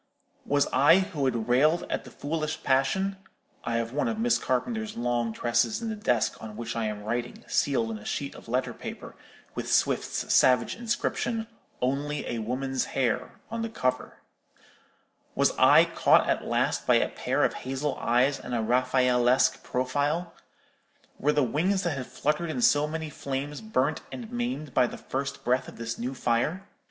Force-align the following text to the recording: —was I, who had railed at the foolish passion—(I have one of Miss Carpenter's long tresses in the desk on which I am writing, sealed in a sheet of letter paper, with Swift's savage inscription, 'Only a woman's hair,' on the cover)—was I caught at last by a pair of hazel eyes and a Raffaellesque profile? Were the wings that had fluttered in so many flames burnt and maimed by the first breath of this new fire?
—was 0.47 0.65
I, 0.73 0.97
who 0.97 1.25
had 1.25 1.47
railed 1.47 1.85
at 1.87 2.05
the 2.05 2.09
foolish 2.09 2.63
passion—(I 2.63 3.75
have 3.75 3.93
one 3.93 4.07
of 4.07 4.17
Miss 4.17 4.39
Carpenter's 4.39 4.97
long 4.97 5.31
tresses 5.31 5.79
in 5.79 5.89
the 5.89 5.95
desk 5.95 6.41
on 6.41 6.57
which 6.57 6.75
I 6.75 6.85
am 6.85 7.03
writing, 7.03 7.43
sealed 7.47 7.91
in 7.91 7.99
a 7.99 8.03
sheet 8.05 8.33
of 8.33 8.47
letter 8.47 8.73
paper, 8.73 9.13
with 9.53 9.71
Swift's 9.71 10.33
savage 10.33 10.75
inscription, 10.75 11.45
'Only 11.83 12.27
a 12.27 12.39
woman's 12.39 12.85
hair,' 12.97 13.33
on 13.51 13.61
the 13.61 13.69
cover)—was 13.69 15.51
I 15.59 15.85
caught 15.85 16.27
at 16.27 16.45
last 16.47 16.87
by 16.87 16.95
a 16.95 17.07
pair 17.07 17.43
of 17.43 17.53
hazel 17.53 17.95
eyes 17.99 18.39
and 18.39 18.55
a 18.55 18.61
Raffaellesque 18.63 19.61
profile? 19.61 20.33
Were 21.19 21.31
the 21.31 21.43
wings 21.43 21.83
that 21.83 21.95
had 21.95 22.07
fluttered 22.07 22.49
in 22.49 22.63
so 22.63 22.87
many 22.87 23.11
flames 23.11 23.61
burnt 23.61 24.01
and 24.11 24.31
maimed 24.31 24.73
by 24.73 24.87
the 24.87 24.97
first 24.97 25.43
breath 25.43 25.67
of 25.67 25.77
this 25.77 25.99
new 25.99 26.15
fire? 26.15 26.65